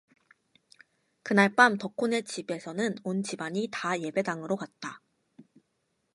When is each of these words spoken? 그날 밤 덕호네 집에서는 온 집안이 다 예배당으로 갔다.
그날 1.21 1.53
밤 1.55 1.77
덕호네 1.77 2.23
집에서는 2.23 2.95
온 3.03 3.21
집안이 3.21 3.67
다 3.71 4.01
예배당으로 4.01 4.55
갔다. 4.55 4.99